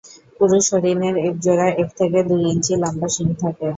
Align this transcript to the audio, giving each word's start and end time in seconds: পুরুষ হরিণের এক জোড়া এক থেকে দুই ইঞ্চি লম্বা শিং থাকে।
পুরুষ 0.37 0.65
হরিণের 0.73 1.15
এক 1.19 1.35
জোড়া 1.41 1.67
এক 1.81 1.89
থেকে 1.99 2.19
দুই 2.29 2.41
ইঞ্চি 2.51 2.73
লম্বা 2.81 3.07
শিং 3.15 3.27
থাকে। 3.41 3.67